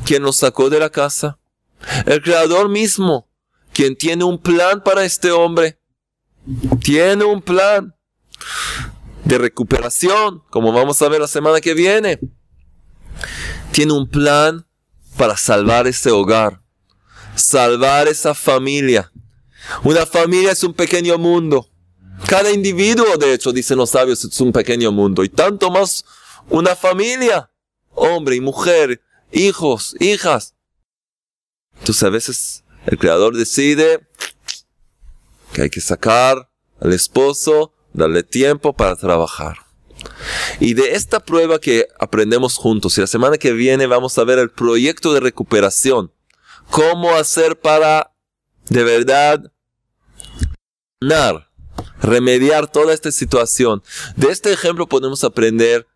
[0.05, 1.39] quien nos sacó de la casa.
[2.05, 3.29] El creador mismo,
[3.71, 5.76] quien tiene un plan para este hombre.
[6.81, 7.95] Tiene un plan
[9.25, 12.19] de recuperación, como vamos a ver la semana que viene.
[13.71, 14.65] Tiene un plan
[15.17, 16.61] para salvar ese hogar,
[17.35, 19.11] salvar esa familia.
[19.83, 21.69] Una familia es un pequeño mundo.
[22.27, 25.23] Cada individuo, de hecho, dicen los sabios, es un pequeño mundo.
[25.23, 26.05] Y tanto más
[26.49, 27.51] una familia,
[27.93, 30.55] hombre y mujer, hijos, hijas.
[31.79, 34.06] Entonces a veces el creador decide
[35.53, 39.57] que hay que sacar al esposo, darle tiempo para trabajar.
[40.59, 44.39] Y de esta prueba que aprendemos juntos, y la semana que viene vamos a ver
[44.39, 46.11] el proyecto de recuperación,
[46.69, 48.13] cómo hacer para
[48.69, 49.51] de verdad
[52.01, 53.83] remediar toda esta situación.
[54.15, 55.87] De este ejemplo podemos aprender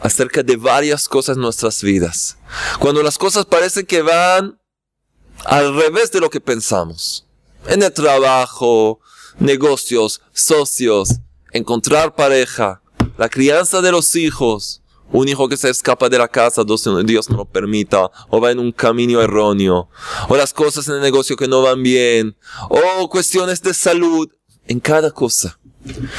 [0.00, 2.36] acerca de varias cosas en nuestras vidas.
[2.78, 4.58] Cuando las cosas parecen que van
[5.44, 7.23] al revés de lo que pensamos.
[7.66, 9.00] En el trabajo,
[9.38, 11.20] negocios, socios,
[11.52, 12.82] encontrar pareja,
[13.16, 17.36] la crianza de los hijos, un hijo que se escapa de la casa, Dios no
[17.36, 19.88] lo permita, o va en un camino erróneo,
[20.28, 22.36] o las cosas en el negocio que no van bien,
[22.68, 24.28] o cuestiones de salud,
[24.66, 25.58] en cada cosa.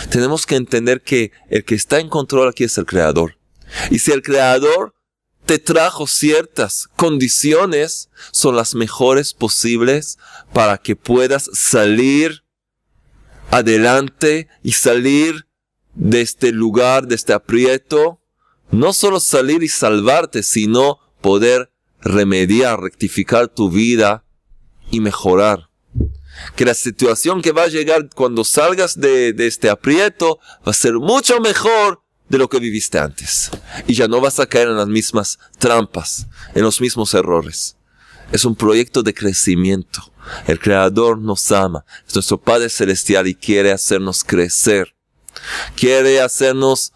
[0.09, 3.37] Tenemos que entender que el que está en control aquí es el Creador.
[3.91, 4.94] Y si el Creador
[5.45, 10.17] te trajo ciertas condiciones, son las mejores posibles
[10.53, 12.43] para que puedas salir
[13.51, 15.47] adelante y salir
[15.93, 18.21] de este lugar, de este aprieto.
[18.71, 24.25] No solo salir y salvarte, sino poder remediar, rectificar tu vida
[24.91, 25.69] y mejorar.
[26.55, 30.95] Que la situación que va a llegar cuando salgas de, este aprieto va a ser
[30.95, 33.51] mucho mejor de lo que viviste antes.
[33.87, 37.77] Y ya no vas a caer en las mismas trampas, en los mismos errores.
[38.31, 40.11] Es un proyecto de crecimiento.
[40.47, 41.85] El Creador nos ama.
[42.07, 44.95] Es nuestro Padre Celestial y quiere hacernos crecer.
[45.75, 46.93] Quiere hacernos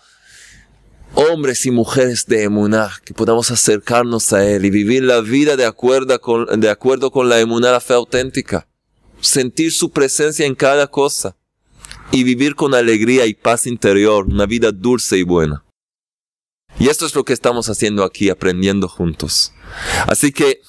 [1.14, 5.66] hombres y mujeres de emuná, que podamos acercarnos a Él y vivir la vida de
[5.66, 8.68] acuerdo con, de acuerdo con la emuná, la fe auténtica.
[9.22, 11.36] Sentir su presencia en cada cosa
[12.12, 15.64] y vivir con alegría y paz interior, una vida dulce y buena.
[16.80, 19.54] Y esto es lo que estamos haciendo aquí, aprendiendo juntos.
[20.08, 20.62] Así que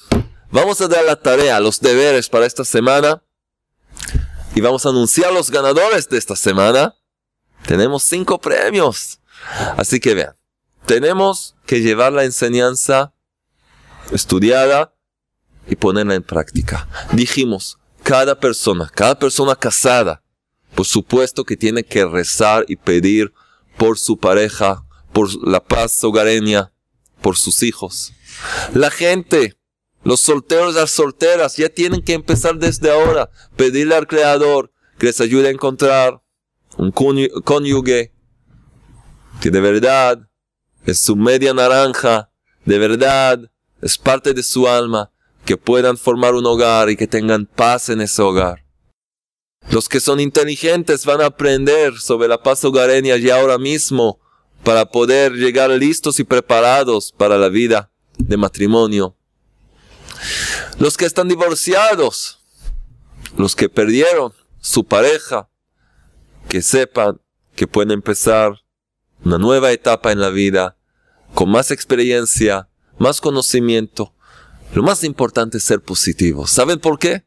[0.51, 3.23] vamos a dar la tarea, los deberes para esta semana
[4.55, 6.95] y vamos a anunciar los ganadores de esta semana.
[7.65, 9.19] Tenemos cinco premios.
[9.77, 10.35] Así que vean,
[10.85, 13.13] tenemos que llevar la enseñanza
[14.11, 14.93] estudiada
[15.67, 16.87] y ponerla en práctica.
[17.13, 20.21] Dijimos, cada persona, cada persona casada,
[20.75, 23.33] por supuesto que tiene que rezar y pedir
[23.77, 26.71] por su pareja, por la paz hogareña,
[27.21, 28.13] por sus hijos.
[28.73, 29.57] La gente,
[30.03, 35.07] los solteros y las solteras, ya tienen que empezar desde ahora, pedirle al Creador que
[35.07, 36.21] les ayude a encontrar
[36.77, 38.13] un cónyuge
[39.41, 40.29] que de verdad
[40.85, 42.31] es su media naranja,
[42.65, 45.11] de verdad es parte de su alma,
[45.45, 48.63] que puedan formar un hogar y que tengan paz en ese hogar.
[49.69, 54.19] Los que son inteligentes van a aprender sobre la paz hogareña ya ahora mismo
[54.63, 59.15] para poder llegar listos y preparados para la vida de matrimonio.
[60.79, 62.39] Los que están divorciados,
[63.37, 65.49] los que perdieron su pareja,
[66.49, 67.21] que sepan
[67.55, 68.61] que pueden empezar
[69.23, 70.77] una nueva etapa en la vida,
[71.33, 74.13] con más experiencia, más conocimiento.
[74.73, 76.47] Lo más importante es ser positivo.
[76.47, 77.25] ¿Saben por qué?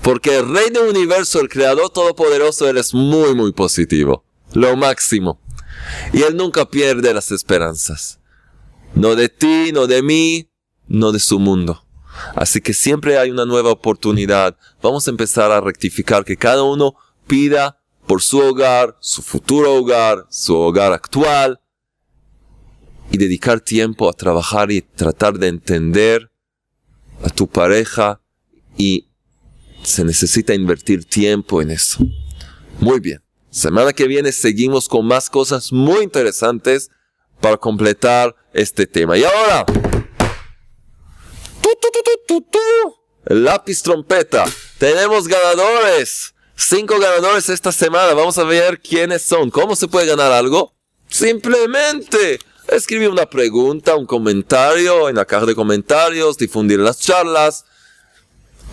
[0.00, 4.24] Porque el Rey del Universo, el Creador Todopoderoso, Él es muy, muy positivo.
[4.54, 5.40] Lo máximo.
[6.12, 8.18] Y Él nunca pierde las esperanzas.
[8.94, 10.50] No de ti, no de mí,
[10.88, 11.84] no de su mundo.
[12.34, 14.56] Así que siempre hay una nueva oportunidad.
[14.82, 16.94] Vamos a empezar a rectificar que cada uno
[17.26, 21.60] pida por su hogar, su futuro hogar, su hogar actual,
[23.10, 26.30] y dedicar tiempo a trabajar y tratar de entender
[27.22, 28.20] a tu pareja
[28.76, 29.08] y
[29.82, 31.98] se necesita invertir tiempo en eso.
[32.78, 33.22] Muy bien.
[33.50, 36.90] Semana que viene seguimos con más cosas muy interesantes
[37.40, 39.18] para completar este tema.
[39.18, 39.66] Y ahora,
[43.26, 44.44] el lápiz trompeta.
[44.78, 46.34] Tenemos ganadores.
[46.56, 48.14] Cinco ganadores esta semana.
[48.14, 49.50] Vamos a ver quiénes son.
[49.50, 50.74] ¿Cómo se puede ganar algo?
[51.08, 57.64] Simplemente escribir una pregunta, un comentario en la caja de comentarios, difundir las charlas,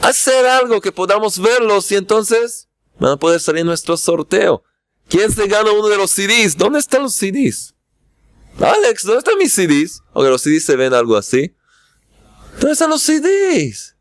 [0.02, 2.68] hacer algo que podamos verlos y entonces
[3.00, 4.64] van a poder salir nuestro sorteo.
[5.08, 6.58] ¿Quién se gana uno de los CDs?
[6.58, 7.74] ¿Dónde están los CDs?
[8.60, 10.04] Alex, ¿dónde están mis CDs?
[10.14, 11.56] Ok, los CDs se ven algo así.
[12.60, 13.96] ¿Dónde están los CDs?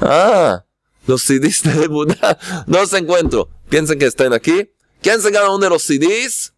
[0.00, 0.64] Ah,
[1.06, 2.38] los CDs de Buda.
[2.66, 3.48] No se encuentro.
[3.68, 4.70] Piensen que están aquí.
[5.00, 6.54] ¿Quién se gana uno de los CDs?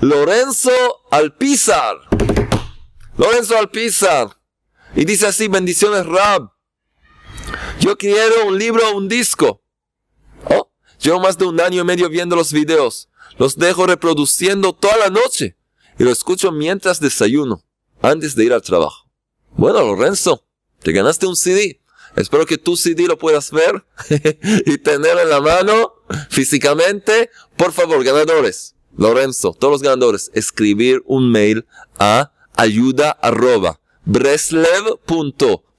[0.00, 0.70] Lorenzo
[1.10, 1.96] Alpizar.
[3.16, 4.28] Lorenzo Alpizar.
[4.94, 6.50] Y dice así, bendiciones Rab.
[7.80, 9.62] Yo quiero un libro o un disco.
[10.50, 13.08] Oh, llevo más de un año y medio viendo los videos.
[13.38, 15.56] Los dejo reproduciendo toda la noche.
[15.98, 17.64] Y lo escucho mientras desayuno,
[18.02, 19.08] antes de ir al trabajo.
[19.52, 20.46] Bueno, Lorenzo,
[20.82, 21.80] te ganaste un CD.
[22.16, 23.82] Espero que tu CD lo puedas ver
[24.66, 25.94] y tener en la mano
[26.28, 27.30] físicamente.
[27.56, 28.74] Por favor, ganadores.
[28.94, 31.64] Lorenzo, todos los ganadores, escribir un mail
[31.98, 33.80] a ayuda arroba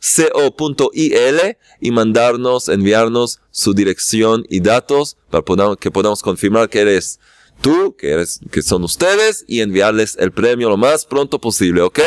[0.02, 7.20] breslev.co.il y mandarnos, enviarnos su dirección y datos para que podamos confirmar que eres
[7.62, 12.00] tú, que, eres, que son ustedes y enviarles el premio lo más pronto posible, ¿ok?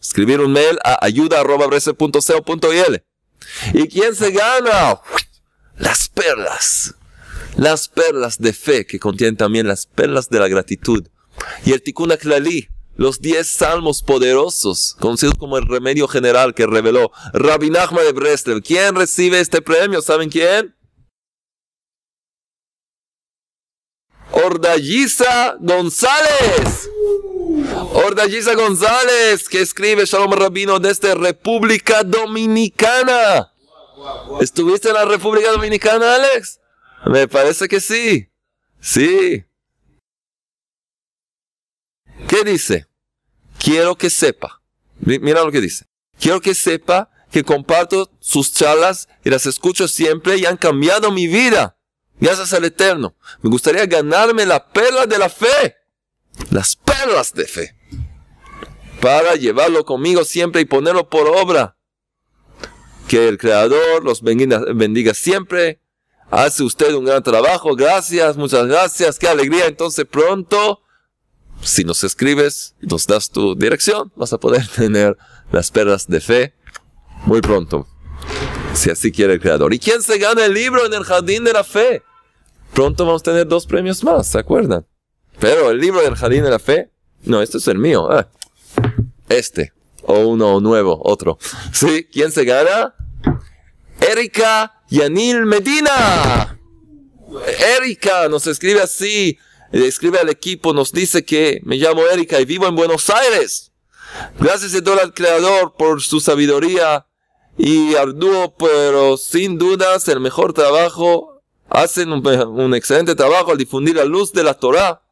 [0.00, 3.02] Escribir un mail a ayuda arroba breslev.co.il.
[3.74, 5.00] ¿Y quién se gana?
[5.76, 6.94] Las perlas
[7.56, 11.06] las perlas de fe que contienen también las perlas de la gratitud.
[11.64, 17.10] Y el Tikkun Klali, los diez salmos poderosos, conocidos como el remedio general que reveló
[17.32, 18.62] Rabbi Nachman de Breslev.
[18.62, 20.00] ¿Quién recibe este premio?
[20.02, 20.74] ¿Saben quién?
[24.32, 26.90] Ordalliza González.
[27.92, 33.52] Ordalliza González, que escribe Shalom Rabino desde República Dominicana.
[34.40, 36.60] ¿Estuviste en la República Dominicana, Alex?
[37.06, 38.28] Me parece que sí.
[38.80, 39.44] Sí.
[42.28, 42.88] ¿Qué dice?
[43.64, 44.60] Quiero que sepa.
[45.00, 45.86] Mira lo que dice.
[46.20, 51.26] Quiero que sepa que comparto sus charlas y las escucho siempre y han cambiado mi
[51.26, 51.76] vida.
[52.20, 53.16] Gracias al Eterno.
[53.42, 55.76] Me gustaría ganarme la perla de la fe.
[56.50, 57.76] Las perlas de fe.
[59.00, 61.76] Para llevarlo conmigo siempre y ponerlo por obra.
[63.08, 65.80] Que el Creador los bendiga, bendiga siempre
[66.30, 67.76] Hace usted un gran trabajo.
[67.76, 69.18] Gracias, muchas gracias.
[69.18, 69.66] Qué alegría.
[69.66, 70.82] Entonces pronto
[71.64, 75.16] Si nos escribes, nos das tu dirección, vas a poder tener
[75.50, 76.54] las perlas de fe
[77.24, 77.88] muy pronto.
[78.74, 79.72] Si así quiere el creador.
[79.72, 82.02] ¿Y quién se gana el libro en el jardín de la fe?
[82.74, 84.86] Pronto vamos a tener dos premios más, ¿se acuerdan?
[85.38, 86.90] Pero el libro del jardín de la fe,
[87.22, 88.10] no, este es el mío.
[88.10, 88.28] Ah,
[89.28, 91.38] este, o uno nuevo, otro.
[91.72, 92.08] ¿Sí?
[92.12, 92.94] ¿Quién se gana?
[94.00, 96.58] Erika Yanil Medina.
[97.78, 99.38] Erika nos escribe así,
[99.82, 103.72] escribe al equipo, nos dice que me llamo Erika y vivo en Buenos Aires.
[104.38, 107.06] Gracias todo al Creador por su sabiduría
[107.58, 111.42] y arduo, pero sin dudas el mejor trabajo.
[111.68, 115.02] Hacen un, excelente trabajo al difundir la luz de la Torah.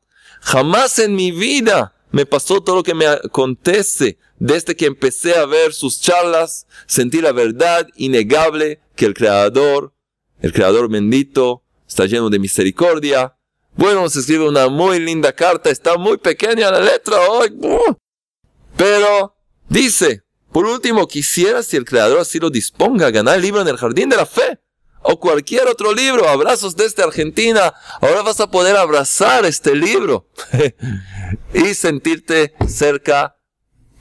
[0.40, 5.46] Jamás en mi vida me pasó todo lo que me acontece desde que empecé a
[5.46, 9.92] ver sus charlas, sentí la verdad innegable que el Creador,
[10.40, 13.36] el Creador bendito, está lleno de misericordia.
[13.74, 17.56] Bueno, se escribe una muy linda carta, está muy pequeña la letra hoy,
[18.76, 19.34] pero
[19.68, 23.78] dice, por último, quisiera si el Creador así lo disponga, ganar el libro en el
[23.78, 24.60] Jardín de la Fe
[25.02, 26.28] o cualquier otro libro.
[26.28, 27.74] Abrazos desde Argentina.
[28.00, 30.28] Ahora vas a poder abrazar este libro
[31.54, 33.36] y sentirte cerca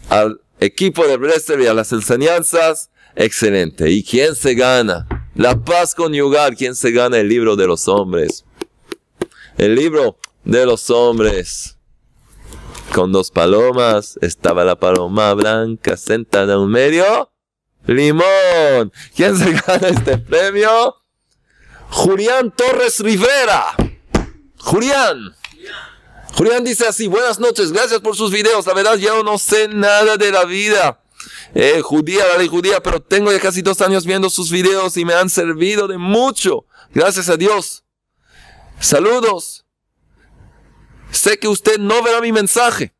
[0.09, 2.91] al equipo de Bresler y a las enseñanzas.
[3.15, 3.89] Excelente.
[3.89, 5.07] ¿Y quién se gana?
[5.35, 6.55] La paz conyugal.
[6.55, 8.45] ¿Quién se gana el libro de los hombres?
[9.57, 11.77] El libro de los hombres.
[12.93, 14.17] Con dos palomas.
[14.21, 17.31] Estaba la paloma blanca sentada en medio.
[17.85, 18.91] Limón.
[19.15, 20.95] ¿Quién se gana este premio?
[21.89, 23.75] Julián Torres Rivera.
[24.57, 25.35] Julián.
[26.37, 28.65] Julián dice así, buenas noches, gracias por sus videos.
[28.65, 31.03] La verdad, yo no sé nada de la vida.
[31.53, 35.03] Eh, judía, la ley judía, pero tengo ya casi dos años viendo sus videos y
[35.03, 36.65] me han servido de mucho.
[36.93, 37.83] Gracias a Dios.
[38.81, 39.65] Saludos.
[41.11, 42.95] Sé que usted no verá mi mensaje.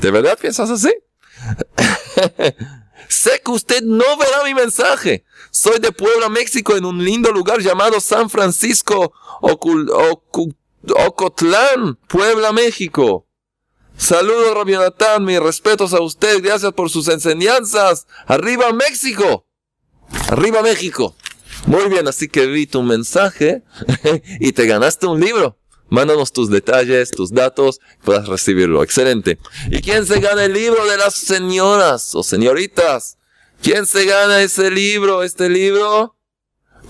[0.00, 0.92] ¿De verdad piensas así?
[3.08, 5.24] sé que usted no verá mi mensaje.
[5.50, 9.12] Soy de Puebla, México, en un lindo lugar llamado San Francisco
[9.42, 9.90] Ocul
[10.96, 13.26] Ocotlán, Puebla, México.
[13.98, 18.06] Saludos, Rabbi Natán, mis respetos a usted, gracias por sus enseñanzas.
[18.26, 19.46] Arriba México.
[20.30, 21.14] Arriba México.
[21.66, 23.62] Muy bien, así que vi tu mensaje
[24.40, 25.58] y te ganaste un libro.
[25.88, 28.82] Mándanos tus detalles, tus datos, puedas recibirlo.
[28.84, 29.38] Excelente.
[29.70, 33.18] ¿Y quién se gana el libro de las señoras o señoritas?
[33.60, 35.24] ¿Quién se gana ese libro?
[35.24, 36.16] Este libro.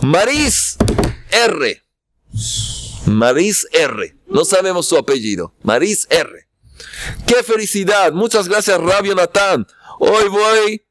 [0.02, 0.76] Maris
[1.30, 1.82] R.
[3.06, 4.16] Maris R.
[4.26, 5.54] No sabemos su apellido.
[5.62, 6.48] Maris R.
[7.26, 8.12] ¡Qué felicidad!
[8.12, 9.66] Muchas gracias, Rabio Natán.
[9.98, 10.82] Hoy voy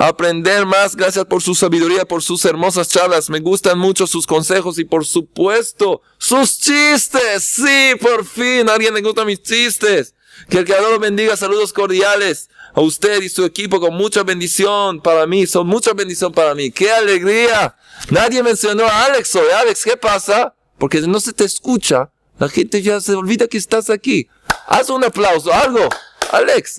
[0.00, 0.96] aprender más.
[0.96, 3.28] Gracias por su sabiduría, por sus hermosas charlas.
[3.28, 7.44] Me gustan mucho sus consejos y por supuesto sus chistes.
[7.44, 8.68] Sí, por fin.
[8.68, 10.14] A alguien le gusta mis chistes.
[10.48, 11.36] Que el Creador bendiga.
[11.36, 15.46] Saludos cordiales a usted y su equipo con mucha bendición para mí.
[15.46, 16.70] Son mucha bendición para mí.
[16.70, 17.76] ¡Qué alegría!
[18.08, 19.48] Nadie mencionó a Alex hoy.
[19.60, 20.54] Alex, ¿qué pasa?
[20.78, 22.10] Porque no se te escucha.
[22.38, 24.28] La gente ya se olvida que estás aquí.
[24.66, 25.86] Haz un aplauso, algo.
[26.32, 26.78] Alex.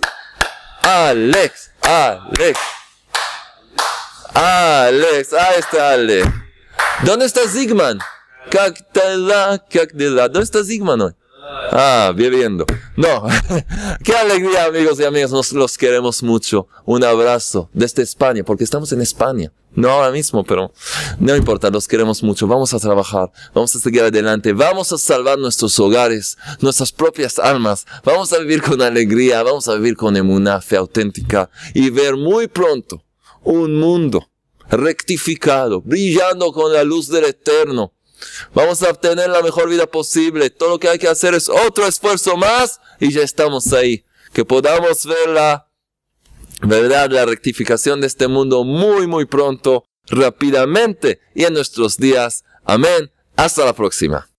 [0.81, 1.71] Alex.
[1.81, 2.80] Alex.
[4.33, 5.33] Alex.
[5.33, 6.27] Ahí está Alex.
[7.03, 7.99] ¿Dónde está Zigman?
[8.51, 11.13] ¿Dónde está Zigman hoy?
[11.71, 12.65] Ah, bebiendo.
[12.95, 13.27] No.
[14.03, 15.31] Qué alegría, amigos y amigas.
[15.31, 16.67] Nos los queremos mucho.
[16.85, 19.51] Un abrazo desde España, porque estamos en España.
[19.73, 20.73] No ahora mismo, pero
[21.17, 22.45] no importa, los queremos mucho.
[22.45, 27.85] Vamos a trabajar, vamos a seguir adelante, vamos a salvar nuestros hogares, nuestras propias almas.
[28.03, 32.47] Vamos a vivir con alegría, vamos a vivir con emuná, fe auténtica y ver muy
[32.47, 33.01] pronto
[33.43, 34.29] un mundo
[34.69, 37.93] rectificado, brillando con la luz del eterno
[38.53, 40.49] Vamos a obtener la mejor vida posible.
[40.49, 44.05] Todo lo que hay que hacer es otro esfuerzo más y ya estamos ahí.
[44.33, 45.67] Que podamos ver la
[46.61, 52.43] verdad, la rectificación de este mundo muy, muy pronto, rápidamente y en nuestros días.
[52.63, 53.11] Amén.
[53.35, 54.30] Hasta la próxima.